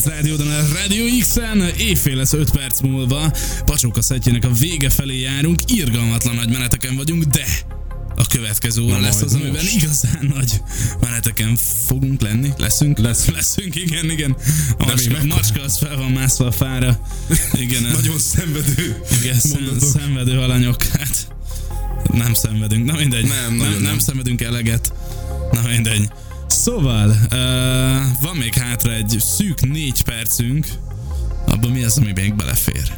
A 0.06 0.10
kedvenc 0.10 0.38
rádiódon, 0.38 0.48
a 0.48 0.80
Radio 0.82 1.06
X-en. 1.20 1.62
Éjfél 1.78 2.16
lesz 2.16 2.34
5 2.34 2.52
perc 2.52 2.80
múlva. 2.82 3.34
Pacsóka 3.66 4.02
szettjének 4.02 4.46
a 4.46 4.52
vége 4.52 4.90
felé 4.90 5.20
járunk. 5.20 5.60
Irgalmatlan 5.68 6.36
nagy 6.36 6.50
meneteken 6.50 6.96
vagyunk, 6.96 7.24
de 7.24 7.46
a 8.16 8.28
következő 8.28 8.82
óra 8.82 8.94
Na 8.94 9.00
lesz 9.00 9.22
az, 9.22 9.34
amiben 9.34 9.52
most. 9.52 9.76
igazán 9.76 10.34
nagy 10.36 10.62
meneteken 11.02 11.56
fogunk 11.86 12.22
lenni. 12.22 12.50
Leszünk? 12.58 12.98
Lesz. 12.98 13.26
Leszünk, 13.28 13.76
igen, 13.76 14.10
igen. 14.10 14.36
A 14.78 14.86
macska, 14.86 15.24
macska 15.24 15.62
az 15.62 15.78
fel 15.78 15.98
van 15.98 16.12
mászva 16.12 16.46
a 16.46 16.52
fára. 16.52 17.00
Igen, 17.54 17.82
Nagyon 18.02 18.20
szenvedő 18.20 19.02
igen, 19.22 19.40
szem, 19.40 19.78
szenvedő 19.80 20.40
alanyok. 20.40 20.84
Hát 20.84 21.28
nem 22.14 22.34
szenvedünk. 22.34 22.86
Na 22.86 22.94
mindegy. 22.98 23.28
Nem, 23.28 23.56
nem, 23.56 23.72
nem, 23.72 23.82
nem. 23.82 24.00
szenvedünk 24.00 24.42
eleget. 24.42 24.94
Na 25.52 25.62
mindegy. 25.70 26.10
Szóval, 26.66 27.10
uh, 27.10 27.18
van 28.22 28.36
még 28.38 28.54
hátra 28.54 28.92
egy 28.92 29.16
szűk 29.20 29.62
négy 29.62 30.04
percünk. 30.04 30.68
Abban 31.48 31.72
mi 31.72 31.84
az, 31.84 31.98
ami 31.98 32.12
még 32.16 32.36
belefér? 32.36 32.94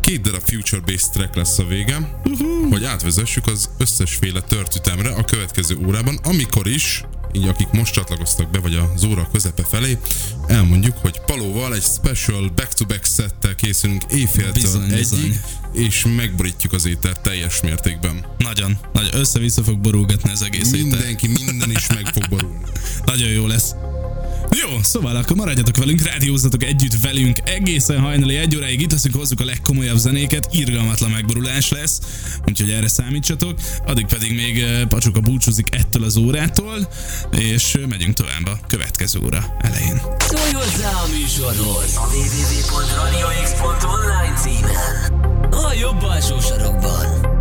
Két 0.00 0.20
darab 0.20 0.40
future-based 0.40 1.12
track 1.12 1.34
lesz 1.34 1.58
a 1.58 1.64
vége, 1.64 2.20
uh-huh. 2.24 2.70
hogy 2.70 2.84
átvezessük 2.84 3.46
az 3.46 3.70
összesféle 3.78 4.40
törtütemre 4.40 5.10
a 5.10 5.24
következő 5.24 5.76
órában, 5.86 6.18
amikor 6.22 6.66
is, 6.66 7.02
így 7.32 7.48
akik 7.48 7.70
most 7.70 7.92
csatlakoztak 7.92 8.50
be, 8.50 8.58
vagy 8.58 8.74
az 8.74 9.04
óra 9.04 9.28
közepe 9.32 9.64
felé, 9.64 9.98
elmondjuk, 10.46 10.96
hogy 10.96 11.20
Palóval 11.26 11.74
egy 11.74 11.82
special 11.82 12.48
back-to-back 12.54 13.04
settel 13.04 13.54
készülünk 13.54 14.02
éjféltől 14.10 14.82
egyig, 14.90 15.40
és 15.72 16.04
megborítjuk 16.16 16.72
az 16.72 16.86
étert 16.86 17.20
teljes 17.20 17.60
mértékben. 17.60 18.24
Nagyon, 18.38 18.78
nagyon 18.92 19.14
össze-vissza 19.14 19.62
fog 19.62 19.78
borulgatni 19.78 20.30
az 20.30 20.42
egész 20.42 20.72
étel. 20.72 20.80
Mindenki, 20.80 21.28
minden 21.44 21.70
is 21.70 21.86
meg 21.86 22.06
fog 22.06 22.28
borulni. 22.28 22.58
Nagyon 23.06 23.28
jó 23.28 23.46
lesz. 23.46 23.74
Jó, 24.60 24.68
szóval 24.82 25.16
akkor 25.16 25.36
maradjatok 25.36 25.76
velünk, 25.76 26.02
rádiózzatok 26.02 26.62
együtt 26.62 27.00
velünk 27.00 27.38
egészen 27.44 28.00
hajnali 28.00 28.36
egy 28.36 28.56
óráig 28.56 28.80
itt 28.80 28.92
leszünk, 28.92 29.14
hozzuk 29.14 29.40
a 29.40 29.44
legkomolyabb 29.44 29.96
zenéket, 29.96 30.48
irgalmatlan 30.52 31.10
megborulás 31.10 31.70
lesz, 31.70 32.00
úgyhogy 32.46 32.70
erre 32.70 32.88
számítsatok. 32.88 33.58
Addig 33.86 34.06
pedig 34.06 34.34
még 34.34 34.60
eh, 34.60 34.86
Pacsuka 34.86 35.20
búcsúzik 35.20 35.74
ettől 35.74 36.04
az 36.04 36.16
órától, 36.16 36.88
és 37.30 37.74
eh, 37.74 37.86
megyünk 37.86 38.14
tovább 38.14 38.46
a 38.46 38.58
következő 38.66 39.20
óra 39.24 39.56
elején. 39.60 40.00
Szólj 40.18 40.52
hozzá 40.52 40.90
a 40.90 41.06
műsorhoz 41.18 41.96
a 41.96 42.08
www.radiox.online 42.14 44.34
címen. 44.36 45.12
A 45.50 45.72
jobb 45.80 46.02
alsó 46.02 46.40
sarokban. 46.40 47.37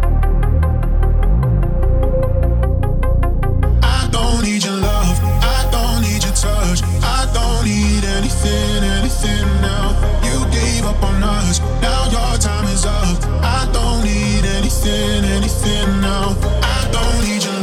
Need 7.87 8.03
anything, 8.03 8.83
anything 8.83 9.47
now. 9.61 9.85
You 10.23 10.37
gave 10.51 10.85
up 10.85 11.01
on 11.03 11.23
us. 11.23 11.59
Now 11.81 12.01
your 12.15 12.37
time 12.37 12.65
is 12.75 12.85
up. 12.85 13.17
I 13.41 13.67
don't 13.71 14.03
need 14.03 14.43
anything, 14.57 15.23
anything 15.37 15.89
now. 16.01 16.35
I 16.75 16.79
don't 16.91 17.19
need 17.23 17.43
your 17.43 17.56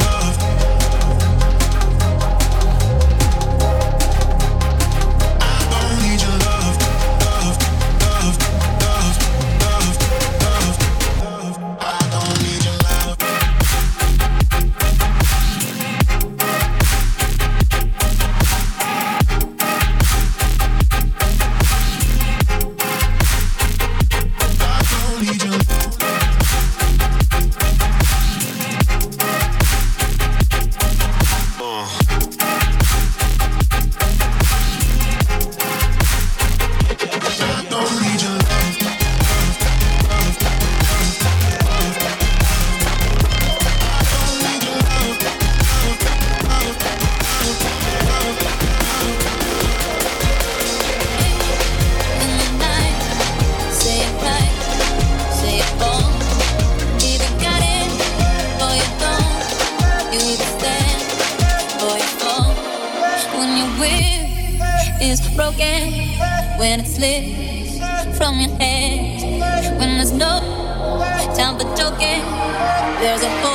there's 73.05 73.21
a 73.21 73.54